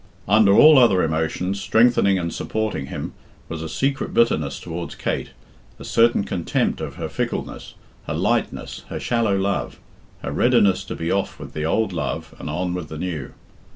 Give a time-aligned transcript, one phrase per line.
[0.27, 3.13] Under all other emotions, strengthening and supporting him,
[3.47, 5.29] was a secret bitterness towards Kate
[5.77, 7.75] a certain contempt of her fickleness,
[8.07, 9.79] her lightness, her shallow love,
[10.23, 13.33] her readiness to be off with the old love and on with the new.